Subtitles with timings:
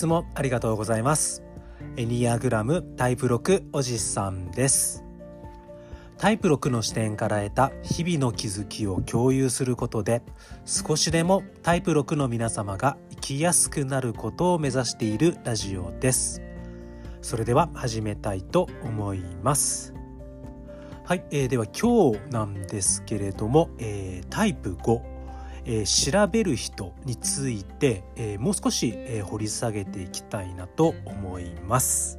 [0.00, 1.42] つもありがとうございます。
[1.96, 5.04] エニアグラムタイプ6おじさんです。
[6.16, 10.22] タイプ6の視点から得た日々の気づきを共有することで
[10.64, 16.40] 少しでもタイプ6の皆様が生きやすくなることを目指しているラジオです。
[17.20, 19.92] それでは始めたいと思います。
[21.04, 25.19] はい、えー、では今日なんですけれども、えー、タイプ5
[25.64, 32.18] えー、調べる人について、えー、もう少し、えー、掘り下げていきたいなと思います。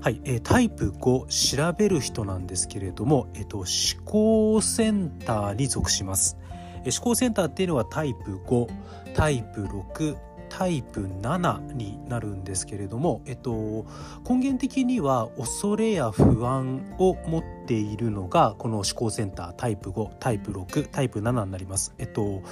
[0.00, 3.66] はい、えー、タイプ5調べる人なんですけれども、えーと、思
[4.04, 6.36] 考センターに属します。
[6.84, 8.68] え、思考センターっていうのはタイプ5
[9.14, 10.16] タイプ6
[10.48, 13.86] タイプ7になるんですけれども、えっと、
[14.28, 21.94] 根源的には恐れや不安を持っているのがこの思考センタータイプ5タイプ6タイプ7になります。
[21.98, 22.42] えっと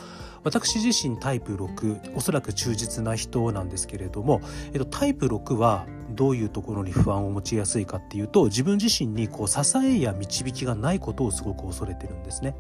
[0.44, 12.54] 私自身タイプ6おそらく忠実な人なんですけれども、えっと、タイプ6はどういうところに不安を持ちやすいかっていうと自分自身にこう支えや導きがないことをすごく恐れてるんですね。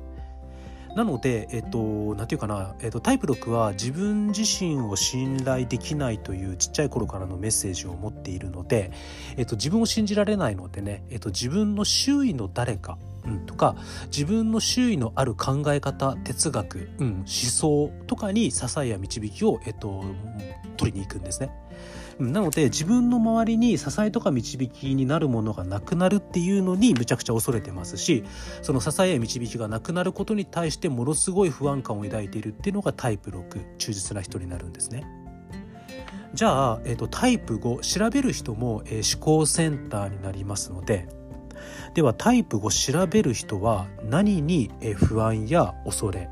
[0.94, 8.92] なので、えっと、なんていうかな、えっと、タイプ6は自分自身を信頼できないというちっちゃい頃からのメッセージを持っているので、
[9.36, 20.04] えっと、自分を信じられないのでね、えっと、自分の周囲の誰か、うん、とか自分の周囲のある考え方哲学、うん、思想とかに支えや導きを、えっと、
[20.76, 21.50] 取りに行くんですね。
[22.18, 28.24] なので自分の周りに支えとか導きになるものがなくなるっていうのにむちゃくちゃ恐れてますし
[28.62, 35.04] その支えや導きがなくなることに対してものすごい不安感を抱いているっていうのがタイプ6忠実な人になるんですね。
[36.34, 41.08] じゃあ、えーと、タイプ5調べる人も、えー、思考センターになりますので
[41.94, 46.28] ではタイプ5調べる人は何に、えー、不安や恐れ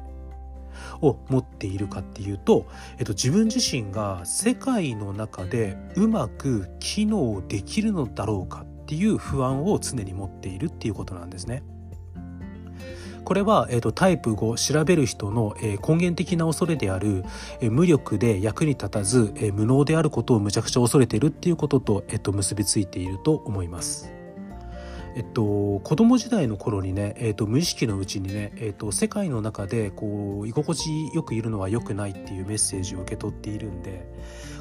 [1.03, 2.67] を持っているかっていうと、
[2.99, 11.63] えっと、自分自身が世界の中でうまく機能できるのだろうかっていう不安を常に持っているっていうことなんですね。
[13.25, 17.25] これは、えーと、タイプ5調べる人の、えー、根源的な恐れである、
[17.61, 24.22] えー、無力で役に立たず、えー、無能であることをむちゃくちゃ恐れているっていうことと,、えーと結びついていると思います。
[25.15, 34.07] えっと、子供時代の頃にね、えっと、無意識のうちにね、えっと、世界の中でこう居心地よくいるのは良くないっていうメッセージを受け取っているんで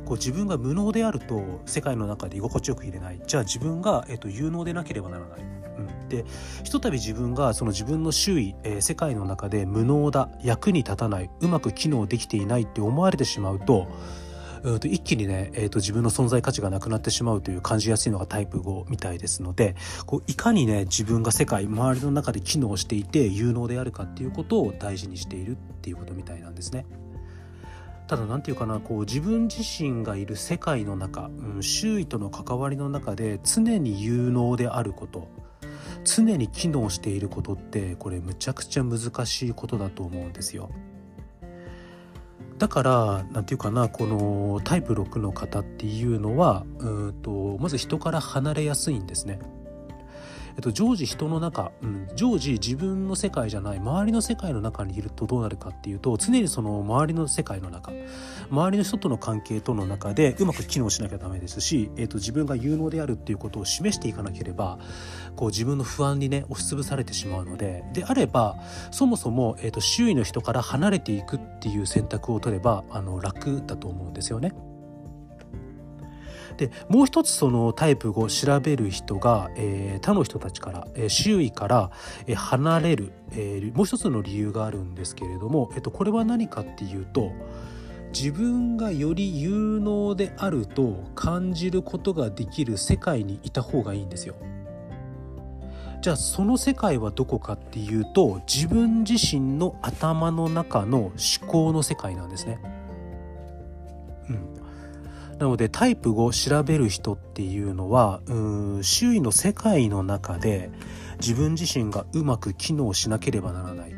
[0.06, 5.40] こう自分が無能であると世界の中で居心地よくいれないじゃあ自分が、えっと、有能でなければならない。
[5.40, 6.26] うん、で
[6.66, 13.88] ひとたび自分がその自分の周囲、えー、世界の中で無能だ役に立たないうまく機能できていないって思われてしまうと
[14.64, 26.86] うんと一気にね、えーと、自分の存在価値がなくなってしまうという感じやすいのがタイプ5みたいですのでこういかにね自分が世界周りの中で機能していて有能であるかっていうことを大事にしているっていうことみたいなんですね。
[28.08, 35.30] ただ何て言うかなこう自分自身がいる世界の中、うん、周囲との関わりの中で常に有能であること
[36.04, 40.72] 常に機能していることってこれむちゃくちゃ難しいことだと思うんですよ。
[42.62, 49.40] だから何て言うかなこのタイプ6の方っていうのはうんとまず人から離れやすいんですね。
[50.56, 57.92] えっと、常時人の中、うん、常時自分の世界じゃない周りの世界の中にいるとどうなるかっていうと常にその周りの世界の中
[58.50, 64.80] 周りの人との関係との中でうまく機能しなきゃダメですし、えっと、自分が有能であるっていうことを示していかなければ
[65.36, 68.58] こう自分の不安にね押しつぶされてしまうのでであれば
[68.92, 74.54] そもそも、えっと、周囲の人から離れていくっていう選択を取ればあの楽だと思うんですよね。
[76.58, 81.92] でもう一つそのタイプを調べる人が、えー、他の人たちから、えー、周囲から、
[82.28, 87.32] えー、離れる、えー、もう一つの理由があるんですけれども、えっと、これは何かっていうと
[88.14, 94.36] 自分がより有能であると感じることができる世界にいた方がいいんですよ。
[96.02, 101.14] じゃあその世界はどこかっていうと自分自身の頭の中の思
[101.48, 102.60] 考の世界なんですね。
[104.30, 104.61] うん、
[105.42, 110.70] なのでタイプ5調べる人っていうのはう周囲の世界の中で
[111.20, 113.96] 自分自身がうまく機能しなければならない、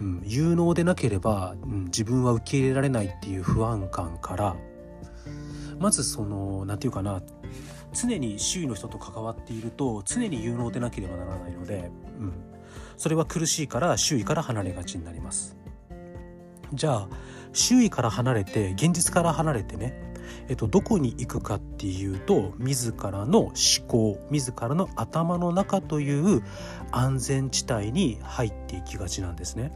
[0.00, 4.54] うん、有能でなければ、うん、自分は受け入れられないっていう不安感から
[5.80, 7.20] まずその何て言うかな
[7.92, 11.90] 常に周囲の人と関わっていると常に有能でなければならないので、
[12.20, 12.32] うん、
[12.96, 15.56] それは苦しいから周囲から離れがちになります。
[16.72, 17.08] じゃあ
[17.52, 20.14] 周囲から離れて現実から離れてね
[20.48, 23.52] えっと、どこに行くかっていうと自らの思
[23.86, 26.42] 考自らの頭の中という
[26.90, 29.72] 安全地帯に入っていきがちなんですね。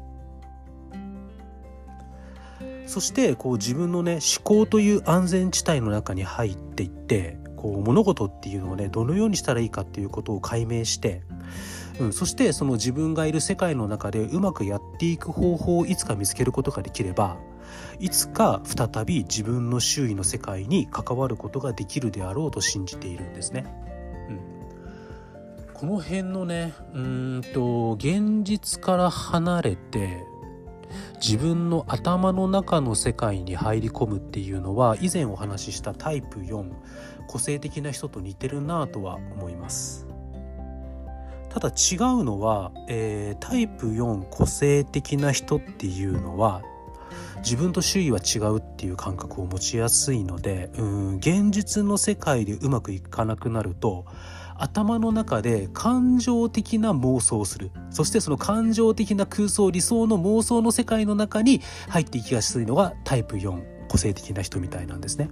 [2.87, 11.23] そしてこう自分のね思考という安全地帯の中に入っていってこう物事っていうのをねどのようにしたらいいかっていうことを解明して、
[12.01, 17.37] うん、そしてその自分がいる世界の中でうまくやっていく方法をいつか見つけることができれば
[17.99, 23.67] いつか再び自分の周囲の世界に関わることができるであろうと信じているんですね。
[24.29, 30.25] うん、この辺のねうんと現実から離れて
[31.23, 36.73] 自分の頭の中の世界に入り込むっていうのは以前お話ししたタイプ4
[37.29, 40.10] 個性的な人と似てるなとは思います。
[41.51, 46.63] ただ違うのは、えー、タイプ4個性的な人っていうのは
[47.39, 54.07] 自分と周囲は違うっていう感覚を持ちやすいのでうん現実の世界でうまくいかなくなると
[54.57, 65.31] 頭の中で感情的な妄想をするそしてその感情的な空想理想の妄想の世界の中に入っていきやすいのがタイプ4個性的な人みたいなんですね。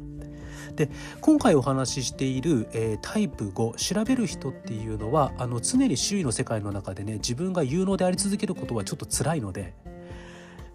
[0.78, 0.88] で
[1.20, 9.74] 今回お話ししている、えー、タイプ5調べる人っていうのはあの常に周囲の世界の中でね自分が有能であり続けることはちょっと辛いので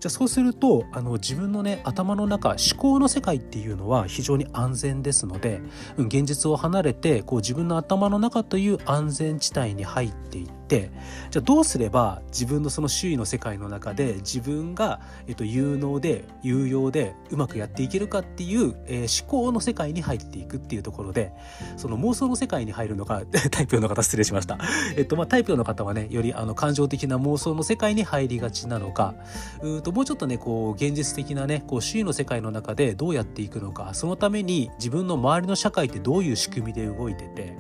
[0.04, 5.62] じゃあそうするとあの自分のね頭の中思考の世界っていうのは非常に安全ですので、
[5.98, 10.92] 現実を離れてこう自分の頭の中という安全地帯に入っていって
[11.30, 21.32] じゃあどうすれば自分のその周囲の世界の中で自分が、えっと、有能で有用でうまくやっていけるかっていう、えー、思考の世界に入っていくっていうところで
[21.78, 24.58] その妄想の世界に入るのがタイプの方失礼しました。
[24.98, 29.14] えっとまあ、タイプの方はねよりあの感情的な妄想の世界に入りがちなのか
[29.62, 37.56] うともうちょっとねこう現実的なねこう周囲の世界の中でどうやっていくのかそのために自分の周りの社会ってどういう仕組みで動いてて、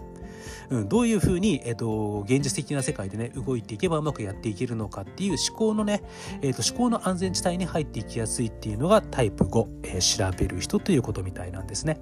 [0.69, 6.03] うん、どういうふうに、えーと、現実的な世界でね動いていけばうまくやっていけるのかっていう思考のね、
[6.41, 11.99] えーと、思考の安全地帯に入っていきやすいっていうのがタイプ5、えー、調べる人ということみたいなんですね。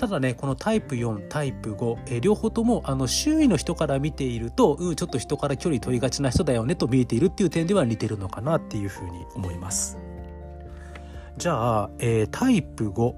[0.00, 9.98] ただねこのタイプ4タイプ5、え、両方ともあの周囲の人から見ていると、うん、ちょっと人から距離取りがちな人だよねと見えているっていう点では似てるのかなっていうふうに思います。
[11.36, 13.14] じゃあ、えー、タイプ5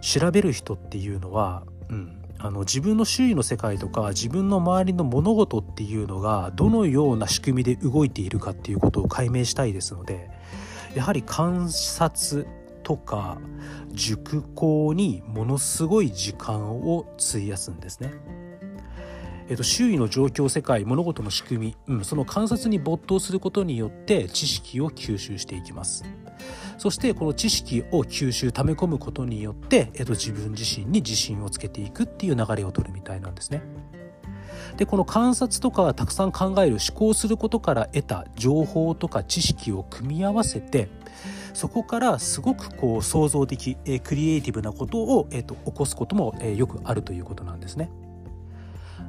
[0.00, 10.30] 調べる人っていうのは、うん、あの自分の周囲の世界とか自分の周りの物事っていうのがどのような仕組みで動いているかっていうことを解明したいですので
[10.94, 12.46] やはり観察
[12.82, 13.38] とか
[13.92, 18.12] 熟考にものすごい時間を費やすんですね。
[19.48, 26.04] えっと、周囲の状況世界物事の仕組み、うん、その観察に没頭することによって知識を吸収していきます
[26.78, 33.62] そしてこの知識を吸収溜め込むことによって、えっと、自分自身に自信をつけていくっていう流れを取るみたいなんですね
[34.76, 40.88] でこの観察とかたくさん考える思考することから得た情報とか知識を組み合わせて
[41.52, 47.90] そこからすごくこう創造的、えクリエイティブなことを、えーと、起こすことも、えよくあるということなんですね。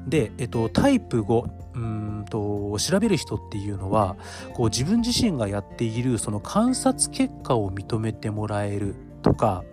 [0.08, 4.16] で、えっと、タイプ5うんと調べる人っていうのは
[4.54, 9.64] こう自分自身がやっているその観察結果を認めてもらえるとか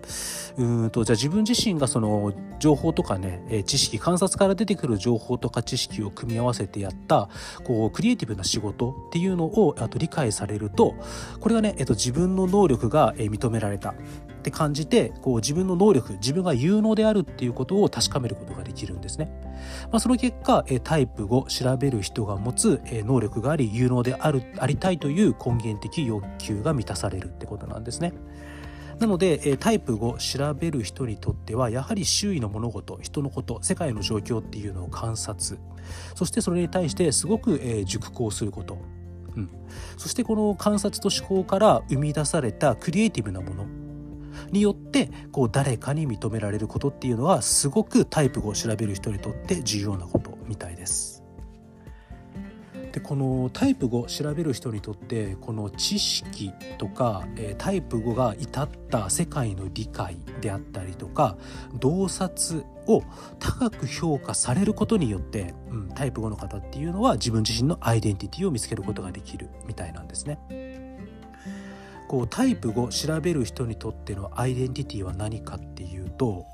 [0.56, 7.28] うんとじゃあ自分自身がその情報とかね知識観察から出てくる情報とか知識を組み合わせてやった
[7.64, 10.94] こうクリエイティブな仕事っていうのをあと理解されると
[11.40, 13.94] これがね、えっと、自分の能力が認められたっ
[14.42, 19.30] て感じてこう自分の能力自分が有能であるっていうことを確かめることができるんですね。
[19.92, 28.14] まあ、その結果タイプ5調べる人が持つ能力があり有能であるありたいという根源的欲求が満たされるってことなんですね。
[29.00, 35.58] なのでタイプ5調べる人にとってはやはり周囲の物事人のこと世界の状況っていうのを観察。
[36.14, 38.78] そしてそれに対してすごく熟考すること、
[39.34, 39.50] うん、
[39.96, 43.66] そしてこの観察と思考から生み出されたクリエイティブなもの。
[44.52, 51.19] によってこう誰かに認められることっていうのはすごくタイプ5を調べる人にとって重要なことみたいです。
[52.92, 61.36] でこのタイプ5調べる人にとってこの知識とか、えタイプ5が至った世界の理解であったりとか
[61.74, 63.02] 洞察を
[63.38, 70.38] 高く評価されることによって、うん、タイプ5の方っていうのは自分自身のアイデンティティを見つけることができるみたいなんですね。
[72.08, 76.44] こうタイプ5調べる人にとってのアイデンティティは何かっていうと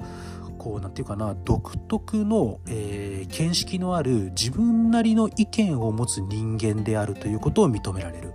[0.66, 8.34] こうなんていうかな独特の、えー、見識のある自分なりの意見を持つ人間であるということを認められる。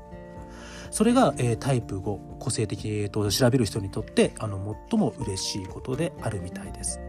[0.92, 7.02] それが、えー、タイプ5個性的、えーと、調べる人にとってあの最も嬉しいことであるみたいです。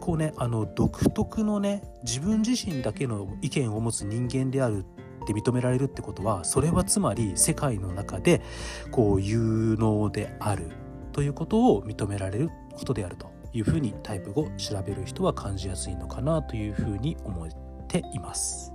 [0.00, 4.84] こうねあの独特のね自分自身だけの意見を持つ人間である
[5.22, 8.42] って認められるってことはそれはつまり世界の中で
[8.90, 10.72] こう有能である
[11.12, 17.48] ということを認められることであるというふうにタイプ5調べる人は感じやすいのかなというふうに思っ
[17.88, 18.72] ています。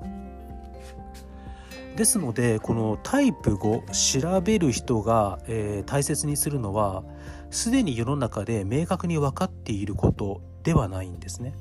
[1.95, 7.03] ですのでこのタイプ5調べる人が、えー、大切にするのは
[7.51, 11.53] すでに世の中で明確に分かっていることではないんですね。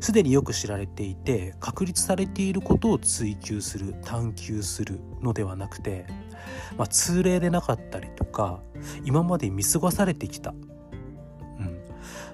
[0.00, 6.06] すでによく知られていて確立されていることを追求する探求するのではなくて、
[6.76, 8.60] まあ、通例でなかったりとか
[9.04, 10.54] 今まで見過ごされてきた、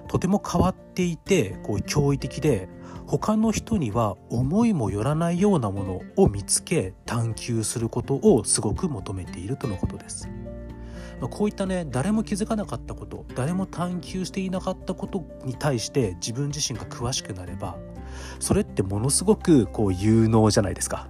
[0.09, 2.67] とても変わっていてこう驚異的で
[3.05, 10.27] 他の人には思いもよらないようなものを見つけ探求することをすごく求めているとのことです。
[11.21, 17.77] まこういったね誰も気づかなかったこと誰も探求していなかったことに対して自分自身が詳しくなれば
[18.39, 21.07] それってものすごくこう有能じゃないですか。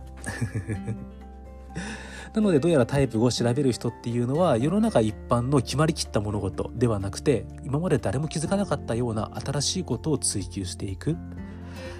[2.33, 11.17] なのでどうやらタイプを調べる人っていうのは世の中一般の決まりきった物事ではなくて今まで誰も気づかなかったような新しいことを追求していく、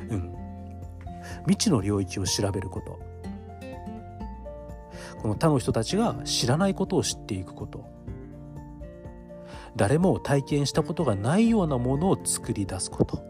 [0.09, 0.33] うん、
[1.47, 2.99] 未知の領域を調べること。
[5.21, 7.85] この他の人たちが知らないことを知っていくこと。
[9.75, 13.21] 誰も体験したことがないようなものを作り出すこと、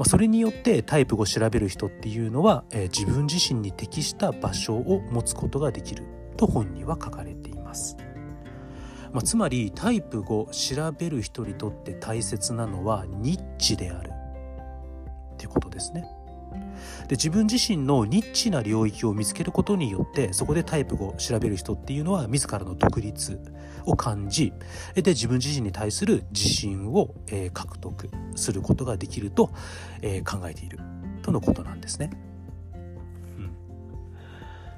[0.00, 6.04] まあ、それによってタイプを調べる人っていうのは、えー、自分自身に適した場所を持つことができる
[6.38, 7.98] と本には書かれています。
[9.12, 14.10] まあ、つまりタイプ5調べる人にとって大切なのはニッチである
[15.34, 16.08] っていうことですね。
[17.08, 23.40] で自分自身のニッチな領域を見つけることによってそこでタイプを調べる人っていうのは自らの独立
[23.84, 24.52] を感じ
[24.94, 29.52] で自分自身に対する自信を、えー、獲得することができると、
[30.02, 30.78] えー、考えている
[31.22, 32.10] とのことなんですね。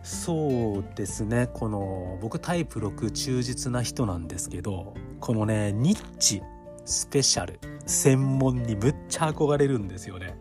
[0.03, 6.43] そうですねこの僕タイプ6忠実な人なんですけどこのねニッチ
[6.85, 10.37] スペシャル専門にむっちゃ憧れるんですよね。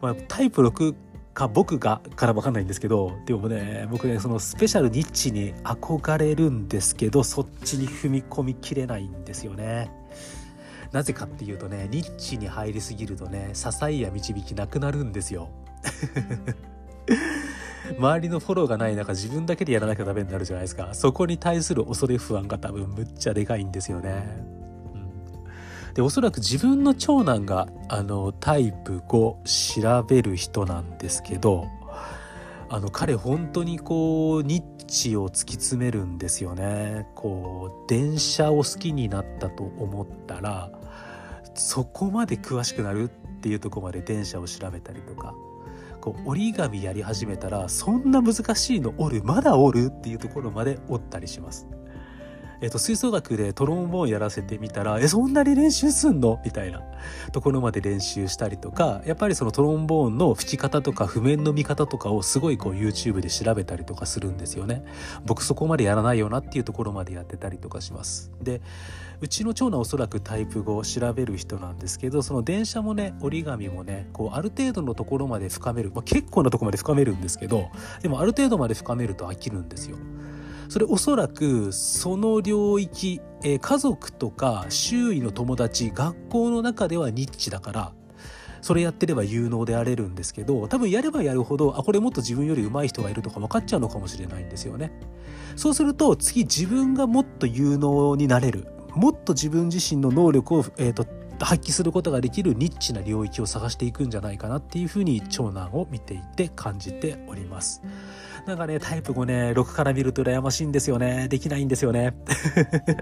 [0.00, 0.94] まあ、タイプ6
[1.34, 9.90] か僕がから分かんないんですけどでもね僕ねそのスペシャルニッチに憧れるんですけどそっちに踏み込みきれないんですよね。
[10.90, 15.50] なぜかっていうとねニッチに入りすぎるとね支えや導きなくなるんですよ。
[17.98, 24.57] 周りのフォローがない中自分だけでやらなきゃダメになるじゃないですかそこに対する恐れ不安が多分むっちゃでかいんですよね。
[25.98, 31.66] でおそらく自分の長男があのタイプ5調べる人なんですけど
[32.68, 37.08] あの彼本当にこうニッチを突き詰めるんですよね。
[37.16, 40.70] こう電車を好きになったと思ったら
[41.56, 45.34] そこまで詳しくなるっていうとこまで電車を調べたりとか
[46.00, 49.24] こう折り紙やり始めたらそんな難しいの折る？
[49.24, 49.86] まだ折る？
[49.92, 51.66] っていうところまで折ったりします。
[52.60, 56.40] えっと、吹奏楽でトロンボーンやらせてみたら、え、そんなに練習すんの？
[56.44, 56.82] みたいな
[57.32, 64.84] ところまで練習したりとか、やっぱりそのトロンボーンの吹き方とか譜面の見方とかをすごいこう YouTube で調べたりとかするんですよね。
[65.24, 68.32] 僕そこまでやらないよなっていうところまでやってたりとかします。
[68.42, 68.60] で、
[69.20, 77.70] うちの長男おそらくタイプ語を調べる人なんですけど、その電車もね、折り紙もね、こうある程度のところまで深める、まあ、結構なとこまで深めるんですけど、
[78.02, 79.96] でもある程度まで深めると飽きるんですよ。
[80.68, 87.92] それおそらくその領域、えー、家族とか周囲の友達学校の中ではニッチだから
[88.60, 94.92] それやってれば有能であれるんですけど多分やればやるほどあこれもっと自分より上手い人がいるとか分かっちゃうのかもしれないんですよね。
[95.56, 101.06] そうすると次自分がもっと有能になれるもっと自分自身の能力を、えーと、
[101.40, 107.82] 発揮することができるニッチな領域を探していくんじゃないかなっていうふうに長男を見ていて感じております。
[108.48, 111.28] なんかね、タイプ5ね、6から見ると羨ましいんですよね。
[111.28, 112.14] できないんですよね。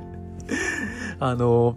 [1.21, 1.77] あの、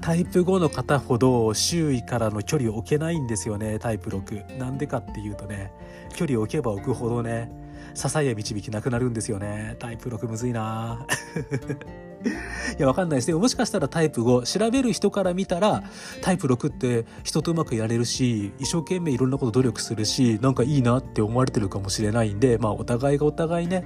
[0.00, 4.58] タイプ5の方ほど周囲からの距離を置けないんですよね、タイプ6。
[4.58, 5.72] なんでかっていうとね、
[6.16, 7.52] 距離を置けば置くほどね、
[7.94, 9.76] 支えや導きなくなるんですよね。
[9.78, 11.06] タイプ6むずいな
[12.78, 13.34] いや、わかんないですね。
[13.34, 15.82] もしかしたらタイプ5、調べる人から見たら、
[16.22, 23.84] タイプ6って人とうまくやれるし、一生懸命いろんなこと努力するし、なんかいいなって思われてるかもしれないんで、まあ、お互いがお互いね、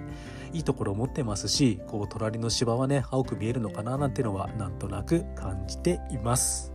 [0.53, 6.74] いいところを持ってますし、こう、隣の芝はね、青く見えるのかななんてのは、なんとなく感じています。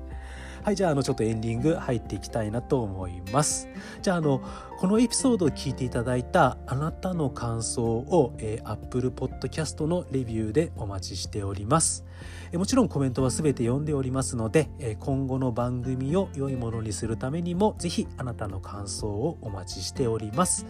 [0.70, 3.68] はい、じゃあ、あの、ちょっとエンディング入っていきたいなと思います。
[4.04, 4.40] じゃあ、あの、
[4.78, 12.06] このエピソードを聞いていただいたあなたの感想を、えー、Apple Podcast のレビューでお待ちしております。
[12.54, 20.66] もちろんコメントは全て読んでおりますので今後の番組を良いものにするためにもぜひあなたの感想をお待ちしております。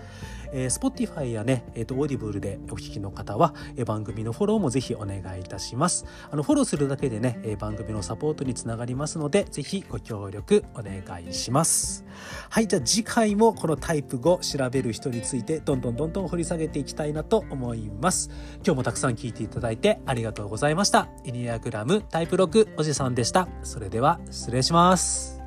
[0.51, 6.05] えー、Spotify やね、えーと、 Audible でお聞きの方は、えー、番組のフォローもぜひお願いいたします。
[6.31, 12.05] あのフォローするだけでね、えー、番組のサポートにつながりますので、ぜひご協力お願いします。
[12.49, 18.29] はい、じゃあ次回もこのタイプ5調べる人についてどんどんどんどん掘り下げていきたいなと思います。
[18.65, 21.09] 今日もたくさん聞いていただいてありがとうございました。
[21.39, 23.47] ニアグラムタイプ6おじさんでした。
[23.63, 25.39] それでは失礼します。